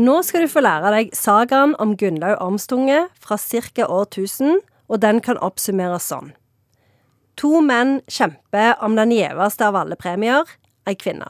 Nå 0.00 0.22
skal 0.24 0.46
du 0.46 0.48
få 0.48 0.62
lære 0.64 0.90
deg 0.94 1.10
sagaen 1.12 1.74
om 1.82 1.90
Gunnlaug 1.98 2.38
Ormstunge 2.40 3.02
fra 3.20 3.36
ca. 3.36 3.84
år 3.84 4.06
1000, 4.06 4.62
og 4.88 5.00
den 5.02 5.20
kan 5.20 5.36
oppsummeres 5.44 6.06
sånn. 6.08 6.30
To 7.36 7.60
menn 7.60 7.98
kjemper 8.08 8.80
om 8.80 8.96
den 8.96 9.12
gjeveste 9.12 9.66
av 9.66 9.76
alle 9.76 9.98
premier, 10.00 10.48
ei 10.88 10.96
kvinne. 10.96 11.28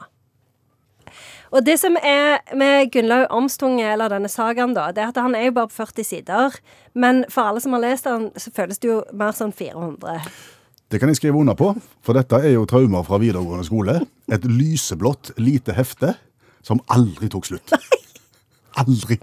Og 1.51 1.65
det 1.67 1.81
som 1.81 1.97
er 1.99 2.39
med 2.55 2.93
Gunnlaug 2.93 3.27
Ormstunge, 3.27 3.91
eller 3.91 4.13
denne 4.13 4.31
sagaen, 4.31 4.71
da, 4.77 4.87
det 4.95 5.03
er 5.03 5.11
at 5.11 5.19
han 5.19 5.35
er 5.35 5.49
jo 5.49 5.57
bare 5.59 5.67
på 5.67 5.81
40 5.81 6.07
sider. 6.07 6.55
Men 6.95 7.25
for 7.27 7.51
alle 7.51 7.59
som 7.59 7.75
har 7.75 7.83
lest 7.83 8.07
den, 8.07 8.29
så 8.39 8.55
føles 8.55 8.79
det 8.79 8.87
jo 8.87 9.01
mer 9.11 9.35
sånn 9.35 9.51
400. 9.51 10.21
Det 10.87 10.99
kan 11.01 11.11
jeg 11.11 11.19
skrive 11.19 11.43
under 11.43 11.59
på, 11.59 11.73
for 11.99 12.15
dette 12.15 12.39
er 12.39 12.55
jo 12.55 12.63
traumer 12.71 13.03
fra 13.03 13.19
videregående 13.19 13.67
skole. 13.67 13.99
Et 14.31 14.47
lyseblått 14.47 15.33
lite 15.43 15.75
hefte 15.75 16.15
som 16.63 16.79
aldri 16.87 17.27
tok 17.27 17.51
slutt. 17.51 17.75
Aldri. 18.79 19.17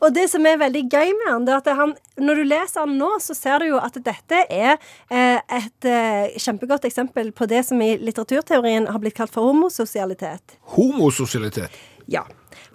Og 0.00 0.08
det 0.16 0.24
som 0.32 0.46
er 0.48 0.60
veldig 0.60 0.82
gøy 0.88 1.10
med 1.18 1.28
han, 1.28 1.44
det 1.44 1.52
er 1.52 1.60
at 1.60 1.70
han, 1.76 1.92
når 2.20 2.40
du 2.40 2.44
leser 2.48 2.84
han 2.86 2.94
nå, 3.00 3.10
så 3.20 3.36
ser 3.36 3.60
du 3.60 3.70
jo 3.74 3.80
at 3.82 3.98
dette 4.00 4.42
er 4.46 4.78
eh, 5.12 5.36
et 5.36 5.88
eh, 5.88 6.38
kjempegodt 6.40 6.88
eksempel 6.88 7.28
på 7.36 7.48
det 7.50 7.60
som 7.68 7.82
i 7.84 7.92
litteraturteorien 8.00 8.88
har 8.88 9.02
blitt 9.02 9.18
kalt 9.18 9.34
for 9.34 9.50
homososialitet. 9.50 10.56
Homososialitet. 10.76 11.76
Ja. 12.10 12.24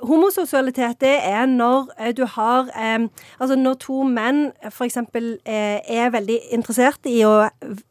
Homososialitet 0.05 1.01
det 1.03 1.13
er 1.27 1.45
når 1.49 1.89
eh, 1.99 2.11
du 2.15 2.23
har 2.27 2.69
eh, 2.71 3.07
Altså 3.39 3.55
når 3.59 3.77
to 3.83 4.03
menn 4.07 4.51
f.eks. 4.69 4.97
Eh, 4.97 5.79
er 5.83 6.13
veldig 6.13 6.37
interessert 6.55 7.07
i 7.09 7.17
å 7.27 7.47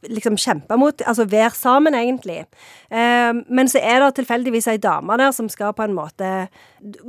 liksom 0.09 0.39
kjempe 0.41 0.79
mot 0.81 1.05
Altså 1.05 1.27
være 1.29 1.53
sammen, 1.57 1.97
egentlig. 1.97 2.45
Eh, 2.89 3.33
men 3.49 3.69
så 3.69 3.83
er 3.83 4.01
det 4.01 4.15
tilfeldigvis 4.21 4.69
ei 4.73 4.79
dame 4.81 5.19
der 5.21 5.35
som 5.37 5.51
skal 5.53 5.75
på 5.77 5.85
en 5.85 5.97
måte 5.97 6.31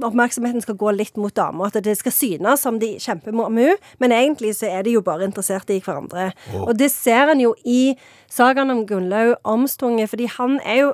Oppmerksomheten 0.04 0.64
skal 0.64 0.80
gå 0.80 0.92
litt 0.96 1.16
mot 1.20 1.36
dama. 1.36 1.70
At 1.70 1.80
det 1.84 1.98
skal 2.00 2.16
synes 2.16 2.64
som 2.64 2.80
de 2.80 2.96
kjemper 3.00 3.36
mot 3.36 3.52
henne, 3.52 3.76
men 4.00 4.16
egentlig 4.16 4.54
så 4.60 4.70
er 4.72 4.86
de 4.88 4.96
jo 4.96 5.04
bare 5.04 5.28
interessert 5.28 5.72
i 5.72 5.82
hverandre. 5.84 6.30
Oh. 6.54 6.70
Og 6.70 6.80
det 6.80 6.92
ser 6.94 7.32
en 7.32 7.44
jo 7.44 7.56
i 7.68 7.96
sagaen 8.32 8.72
om 8.72 8.86
Gunnlaug 8.88 9.36
Omstunge, 9.44 10.08
fordi 10.08 10.30
han 10.38 10.62
er 10.64 10.86
jo 10.86 10.94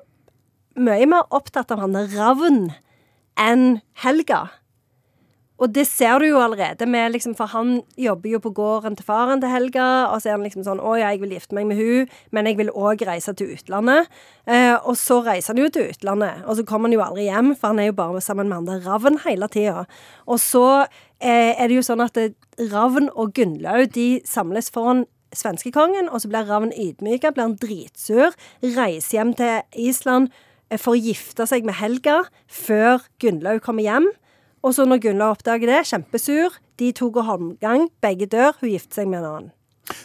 mye 0.81 1.05
mer 1.09 1.29
opptatt 1.29 1.71
av 1.73 1.83
han 1.83 1.97
Ravn 2.15 2.71
enn 3.39 3.79
Helga. 4.03 4.47
Og 5.61 5.69
det 5.75 5.83
ser 5.85 6.17
du 6.19 6.25
jo 6.25 6.39
allerede 6.41 6.85
med 6.89 7.11
liksom, 7.13 7.35
For 7.37 7.45
han 7.53 7.81
jobber 7.97 8.29
jo 8.29 8.39
på 8.41 8.49
gården 8.57 8.95
til 8.97 9.05
faren 9.05 9.41
til 9.41 9.51
Helga, 9.51 10.07
og 10.09 10.21
så 10.21 10.29
er 10.29 10.37
han 10.37 10.45
liksom 10.45 10.65
sånn 10.65 10.81
'Å 10.81 10.97
ja, 10.97 11.11
jeg 11.13 11.21
vil 11.21 11.35
gifte 11.37 11.53
meg 11.53 11.67
med 11.67 11.77
hun, 11.77 12.07
men 12.31 12.45
jeg 12.45 12.57
vil 12.57 12.69
òg 12.73 13.05
reise 13.05 13.33
til 13.33 13.53
utlandet'. 13.53 14.07
Eh, 14.47 14.73
og 14.73 14.97
så 14.97 15.21
reiser 15.21 15.53
han 15.53 15.63
jo 15.63 15.69
til 15.69 15.89
utlandet, 15.93 16.43
og 16.47 16.57
så 16.57 16.65
kommer 16.65 16.89
han 16.89 16.97
jo 16.97 17.05
aldri 17.05 17.29
hjem, 17.29 17.55
for 17.55 17.67
han 17.67 17.79
er 17.79 17.85
jo 17.85 17.93
bare 17.93 18.21
sammen 18.21 18.49
med 18.49 18.57
andre 18.57 18.81
Ravn 18.81 19.19
hele 19.25 19.47
tida. 19.47 19.85
Og 20.27 20.39
så 20.39 20.87
eh, 21.21 21.53
er 21.61 21.67
det 21.67 21.75
jo 21.75 21.85
sånn 21.85 22.01
at 22.01 22.13
det, 22.13 22.33
Ravn 22.57 23.09
og 23.15 23.33
Gunnlaug 23.33 23.93
de 23.93 24.21
samles 24.25 24.71
foran 24.71 25.05
svenskekongen, 25.33 26.09
og 26.09 26.21
så 26.21 26.27
blir 26.27 26.49
Ravn 26.49 26.73
ydmyka, 26.73 27.31
blir 27.31 27.43
han 27.43 27.55
dritsur, 27.55 28.33
reiser 28.63 29.17
hjem 29.17 29.33
til 29.33 29.61
Island 29.75 30.27
eh, 30.27 30.50
for 30.79 30.95
å 30.95 30.99
gifte 30.99 31.47
seg 31.49 31.65
med 31.67 31.75
Helga 31.79 32.21
før 32.47 33.03
Gunnlaug 33.19 33.63
kommer 33.65 33.83
hjem. 33.83 34.11
Og 34.61 34.75
så 34.77 34.85
når 34.85 35.01
Gunnlaug 35.07 35.39
oppdager 35.39 35.71
det, 35.71 35.81
kjempesur, 35.89 36.59
de 36.79 36.91
to 36.95 37.09
går 37.13 37.25
håndgang, 37.27 37.89
begge 38.03 38.29
dør, 38.29 38.53
hun 38.61 38.71
gifter 38.75 39.01
seg 39.01 39.09
med 39.09 39.23
en 39.23 39.31
annen. 39.31 39.49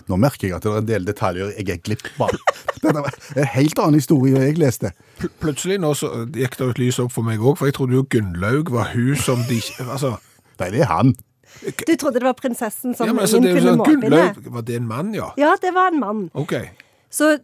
Nå 0.09 0.17
merker 0.19 0.49
jeg 0.49 0.57
at 0.57 0.65
det 0.65 0.73
er 0.73 0.81
en 0.81 0.89
del 0.89 1.05
detaljer 1.07 1.53
jeg 1.55 1.69
er 1.71 1.83
glipp 1.85 2.09
av. 2.25 2.33
Det 2.81 2.91
er 2.91 2.99
en 3.43 3.51
helt 3.53 3.79
annen 3.83 4.01
historie 4.01 4.41
jeg 4.41 4.59
leste. 4.61 4.91
Pl 5.21 5.31
plutselig 5.43 5.79
nå 5.83 5.93
så 5.99 6.11
gikk 6.35 6.57
det 6.59 6.71
et 6.73 6.81
lys 6.83 6.99
opp 7.03 7.15
for 7.15 7.27
meg 7.27 7.43
òg, 7.43 7.59
for 7.61 7.69
jeg 7.69 7.77
trodde 7.79 7.97
jo 7.99 8.07
Gunnlaug 8.11 8.73
var 8.75 8.91
hun 8.95 9.15
som 9.21 9.45
de 9.51 9.61
Altså, 9.87 10.17
Nei, 10.61 10.71
det 10.73 10.83
er 10.87 10.91
han. 10.91 11.15
Du 11.61 11.95
trodde 12.01 12.21
det 12.21 12.27
var 12.27 12.37
prinsessen 12.37 12.97
som 12.97 13.09
ja, 13.09 13.13
men 13.13 13.25
altså, 13.25 13.39
ingen 13.41 13.55
det 13.55 13.63
kunne 13.63 13.77
måle 13.81 13.97
med? 14.01 14.11
Gunnlaug, 14.11 14.53
var 14.57 14.67
det 14.69 14.77
en 14.81 14.89
mann, 14.89 15.15
ja? 15.17 15.31
Ja, 15.41 15.55
det 15.61 15.73
var 15.77 15.93
en 15.93 16.01
mann. 16.01 16.23
OK. 16.35 16.55
Så 17.13 17.37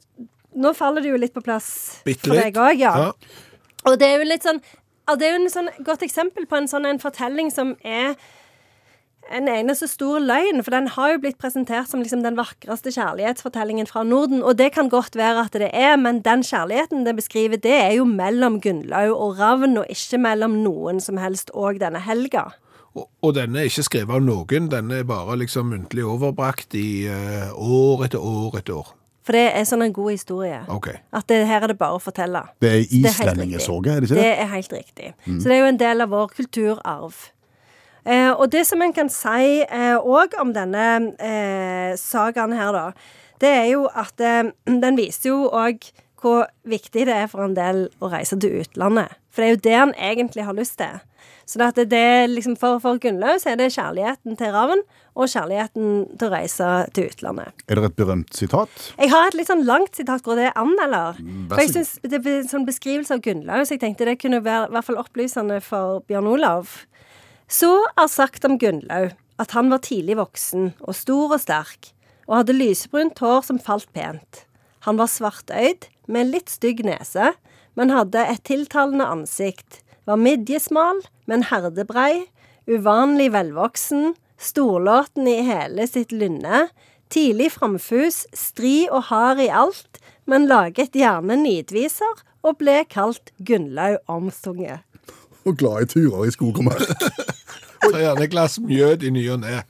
nå 0.55 0.75
faller 0.77 1.05
det 1.05 1.13
jo 1.13 1.21
litt 1.21 1.35
på 1.35 1.43
plass 1.45 2.03
Bitt 2.07 2.23
for 2.25 2.37
deg 2.37 2.59
òg, 2.61 2.81
ja. 2.81 2.93
Ja. 3.07 3.11
Og 3.89 3.99
det 3.99 4.09
er 4.09 4.23
jo 4.23 4.29
litt 4.29 4.47
sånn 4.47 4.61
Det 5.19 5.27
er 5.27 5.35
jo 5.37 5.43
et 5.47 5.55
sånn 5.55 5.73
godt 5.85 6.05
eksempel 6.07 6.47
på 6.49 6.61
en 6.61 6.71
sånn 6.71 6.87
en 6.89 7.03
fortelling 7.03 7.51
som 7.53 7.75
er 7.83 8.15
en 9.31 9.49
eneste 9.49 9.87
stor 9.89 10.19
løgn, 10.21 10.63
for 10.65 10.75
den 10.75 10.89
har 10.95 11.13
jo 11.13 11.21
blitt 11.23 11.39
presentert 11.41 11.89
som 11.89 12.03
liksom 12.03 12.25
den 12.25 12.37
vakreste 12.37 12.91
kjærlighetsfortellingen 12.93 13.87
fra 13.89 14.03
Norden, 14.07 14.43
og 14.43 14.59
det 14.59 14.73
kan 14.75 14.91
godt 14.93 15.17
være 15.17 15.45
at 15.47 15.59
det 15.63 15.71
er, 15.73 15.95
men 16.01 16.21
den 16.27 16.43
kjærligheten 16.47 17.07
det 17.07 17.15
beskriver, 17.17 17.61
det 17.61 17.75
er 17.77 17.93
jo 17.97 18.07
mellom 18.09 18.59
Gunnlaug 18.61 19.15
og 19.15 19.39
Ravn, 19.39 19.79
og 19.79 19.87
ikke 19.93 20.21
mellom 20.23 20.59
noen 20.65 21.01
som 21.01 21.21
helst, 21.23 21.55
og 21.55 21.81
denne 21.81 22.03
Helga. 22.03 22.49
Og, 22.93 23.07
og 23.25 23.37
denne 23.39 23.63
er 23.63 23.71
ikke 23.71 23.87
skrevet 23.87 24.19
av 24.19 24.27
noen, 24.27 24.69
denne 24.73 25.01
er 25.01 25.09
bare 25.09 25.39
liksom 25.41 25.71
muntlig 25.73 26.05
overbrakt 26.05 26.77
i 26.77 27.07
uh, 27.09 27.55
år 27.57 28.09
etter 28.09 28.21
år 28.21 28.59
etter 28.61 28.83
år. 28.83 28.91
For 29.23 29.37
det 29.39 29.45
er 29.55 29.67
sånn 29.69 29.85
en 29.87 29.93
god 29.95 30.11
historie. 30.11 30.59
Okay. 30.69 30.99
At 31.15 31.29
det, 31.31 31.45
her 31.47 31.63
er 31.63 31.71
det 31.71 31.79
bare 31.79 31.95
å 31.99 32.03
fortelle. 32.03 32.43
Det 32.63 32.73
er 32.73 32.81
islendingesorget, 32.99 33.93
er 33.95 34.01
det 34.01 34.11
ikke 34.11 34.19
Det 34.19 34.25
det? 34.25 34.39
er 34.43 34.51
helt 34.51 34.73
riktig. 34.75 35.13
Så 35.29 35.45
det 35.47 35.55
er 35.57 35.61
jo 35.63 35.71
en 35.71 35.79
del 35.79 36.01
av 36.03 36.11
vår 36.11 36.33
kulturarv. 36.35 37.21
Eh, 38.03 38.31
og 38.33 38.49
det 38.51 38.65
som 38.67 38.83
en 38.83 38.93
kan 38.93 39.11
si 39.15 39.63
òg 39.63 40.35
om 40.43 40.51
denne 40.57 40.87
eh, 41.23 41.93
sagaen 42.01 42.55
her, 42.59 42.73
da, 42.75 42.89
det 43.43 43.53
er 43.61 43.69
jo 43.71 43.85
at 43.95 44.19
eh, 44.21 44.51
den 44.85 44.99
viser 44.99 45.31
jo 45.31 45.45
òg 45.55 45.87
hvor 46.23 46.47
viktig 46.69 47.07
det 47.09 47.15
er 47.15 47.31
for 47.31 47.45
en 47.45 47.57
del 47.57 47.89
å 47.99 48.11
reise 48.13 48.39
til 48.39 48.63
utlandet. 48.63 49.19
For 49.33 49.43
det 49.43 49.49
er 49.49 49.57
jo 49.57 49.65
det 49.65 49.79
han 49.79 49.95
egentlig 49.99 50.47
har 50.47 50.57
lyst 50.57 50.79
til. 50.79 51.01
Så 51.47 51.59
det 51.77 51.89
det 51.91 51.99
er 51.99 52.27
liksom 52.31 52.55
for, 52.57 52.79
for 52.81 52.99
Gunnlaug 53.03 53.43
er 53.47 53.57
det 53.59 53.73
kjærligheten 53.75 54.37
til 54.39 54.53
Ravn 54.55 54.83
og 55.19 55.29
kjærligheten 55.29 55.89
til 56.19 56.29
å 56.29 56.33
reise 56.33 56.69
til 56.95 57.09
utlandet. 57.11 57.65
Er 57.69 57.79
det 57.79 57.91
et 57.91 57.97
berømt 57.99 58.37
sitat? 58.37 58.93
Jeg 58.97 59.11
har 59.13 59.27
et 59.29 59.37
litt 59.37 59.51
sånn 59.51 59.65
langt 59.69 59.99
sitat. 59.99 60.23
Går 60.25 60.39
det 60.39 60.53
an, 60.57 60.73
eller? 60.85 61.19
vær 61.19 61.57
For 61.57 61.65
jeg 61.65 61.75
synes 61.75 61.97
Det 62.03 62.21
er 62.21 62.39
en 62.39 62.53
sånn 62.53 62.69
beskrivelse 62.69 63.19
av 63.19 63.25
Gunnlaug, 63.25 63.67
så 63.67 63.77
jeg 63.77 63.83
tenkte 63.83 64.09
det 64.09 64.21
kunne 64.23 64.43
være 64.45 64.71
i 64.71 64.77
hvert 64.77 64.89
fall 64.89 65.03
opplysende 65.03 65.59
for 65.65 66.05
Bjørn 66.09 66.31
Olav. 66.31 66.79
Så 67.51 67.73
er 67.99 68.09
sagt 68.09 68.47
om 68.49 68.57
Gunnlaug 68.61 69.13
at 69.43 69.57
han 69.57 69.73
var 69.73 69.83
tidlig 69.83 70.17
voksen 70.21 70.73
og 70.81 70.97
stor 70.97 71.35
og 71.35 71.43
sterk, 71.43 71.93
og 72.29 72.39
hadde 72.39 72.57
lysebrunt 72.57 73.19
hår 73.19 73.43
som 73.49 73.59
falt 73.61 73.91
pent. 73.97 74.45
Han 74.87 74.99
var 74.99 75.11
svartøyd, 75.11 75.87
med 76.11 76.33
litt 76.33 76.51
stygg 76.51 76.83
nese, 76.87 77.33
men 77.79 77.93
hadde 77.95 78.25
et 78.27 78.43
tiltalende 78.49 79.07
ansikt, 79.07 79.81
var 80.09 80.19
midjesmal, 80.19 80.99
men 81.31 81.47
herdebrei, 81.47 82.27
uvanlig 82.67 83.31
velvoksen, 83.35 84.17
storlåten 84.43 85.29
i 85.31 85.39
hele 85.47 85.87
sitt 85.87 86.11
lynne, 86.11 86.67
tidlig 87.13 87.53
framfus, 87.55 88.25
stri 88.35 88.89
og 88.91 89.07
hard 89.13 89.43
i 89.45 89.51
alt, 89.55 90.03
men 90.27 90.49
laget 90.51 90.99
gjerne 90.99 91.39
nidviser 91.39 92.23
og 92.43 92.59
ble 92.59 92.83
kalt 92.91 93.31
Gunnlaug 93.47 94.01
Ormstunge. 94.11 94.81
Og 95.47 95.59
glad 95.59 95.87
i 95.87 95.91
turer 95.95 96.27
i 96.27 96.35
skog 96.35 96.59
og 96.59 96.71
mark. 96.71 96.91
Så 97.83 97.99
gjerne 97.99 98.27
et 98.27 98.31
glass 98.31 98.59
mjød 98.63 99.07
i 99.07 99.11
ny 99.15 99.25
og 99.35 99.43
ne. 99.43 99.63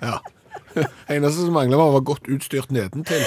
Ja. 0.00 0.20
Eneste 1.12 1.44
som 1.44 1.56
mangler, 1.56 1.80
var 1.80 1.90
å 1.90 1.98
være 1.98 2.08
godt 2.12 2.30
utstyrt 2.32 2.72
nedentil. 2.72 3.24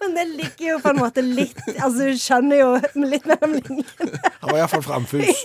Men 0.00 0.14
det 0.16 0.24
ligger 0.38 0.66
jo 0.72 0.78
på 0.84 0.92
en 0.92 1.00
måte 1.02 1.22
litt 1.24 1.58
Altså, 1.74 2.06
du 2.10 2.18
skjønner 2.20 2.60
jo 2.60 2.68
litt 3.08 3.26
mellom 3.26 3.56
linjene. 3.58 4.20
Han 4.42 4.52
var 4.52 4.58
iallfall 4.62 4.84
framfus. 4.86 5.44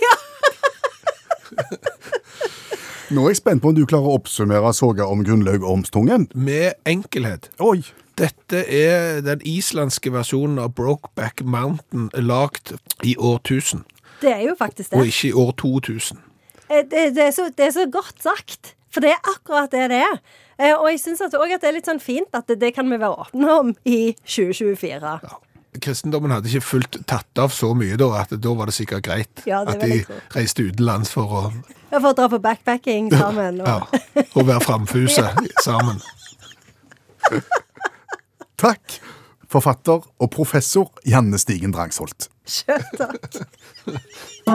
Nå 3.10 3.24
er 3.24 3.32
jeg 3.32 3.40
spent 3.40 3.62
på 3.62 3.72
om 3.72 3.74
du 3.74 3.82
klarer 3.90 4.06
å 4.06 4.18
oppsummere 4.20 4.70
soga 4.76 5.06
om 5.10 5.24
Gunnlaug 5.26 5.64
Ormstungen. 5.66 6.28
Med 6.34 6.78
enkelhet. 6.86 7.48
Oi! 7.58 7.80
Dette 8.20 8.60
er 8.70 9.22
den 9.24 9.40
islandske 9.48 10.12
versjonen 10.14 10.60
av 10.62 10.74
Brokeback 10.76 11.40
Mountain 11.42 12.10
lagd 12.20 12.74
i 13.06 13.16
årtusen. 13.16 13.82
Det 14.20 14.30
er 14.34 14.42
jo 14.50 14.54
faktisk 14.58 14.92
det. 14.92 14.98
og 15.00 15.08
ikke 15.08 15.30
i 15.30 15.32
år 15.32 15.54
2000. 15.58 16.20
Eh, 16.68 16.84
Det, 16.90 17.06
det, 17.16 17.24
er 17.24 17.30
så, 17.34 17.48
det 17.56 17.66
er 17.66 17.72
så 17.74 17.86
godt 17.90 18.20
sagt. 18.22 18.74
For 18.90 19.00
det 19.04 19.12
er 19.14 19.20
akkurat 19.34 19.70
det 19.70 19.84
det 19.92 20.00
er. 20.02 20.16
Eh, 20.58 20.72
Og 20.74 20.88
jeg 20.90 21.00
syns 21.00 21.20
òg 21.22 21.52
at 21.54 21.60
det 21.62 21.68
er 21.70 21.76
litt 21.78 21.86
sånn 21.88 22.00
fint 22.02 22.34
at 22.34 22.46
det, 22.50 22.58
det 22.60 22.72
kan 22.74 22.88
vi 22.90 22.98
være 22.98 23.22
åpne 23.26 23.52
om 23.60 23.70
i 23.86 24.14
2024. 24.24 25.14
Ja. 25.22 25.38
Kristendommen 25.80 26.32
hadde 26.34 26.50
ikke 26.50 26.66
fullt 26.66 26.96
tatt 27.06 27.38
av 27.38 27.52
så 27.54 27.68
mye 27.78 27.94
da, 27.96 28.08
at 28.24 28.32
da 28.42 28.54
var 28.58 28.66
det 28.66 28.74
sikkert 28.74 29.04
greit 29.06 29.44
Ja, 29.46 29.60
det 29.64 29.76
at 29.76 29.84
de 29.86 30.00
reiste 30.34 30.64
utenlands 30.66 31.12
for 31.14 31.30
å, 31.30 31.42
For 31.92 32.08
å 32.10 32.16
dra 32.18 32.26
på 32.32 32.40
backpacking 32.42 33.12
sammen. 33.14 33.60
ja, 33.62 33.76
Og, 34.34 34.42
være 34.48 34.60
framfuse 34.66 35.28
sammen. 35.66 36.02
Takk, 38.60 38.98
forfatter 39.50 40.02
og 40.18 40.30
professor 40.34 40.90
Janne 41.06 41.38
Stigen 41.38 41.70
Drangsholt. 41.74 42.26
Sjøl 42.50 42.82
takk. 42.98 43.38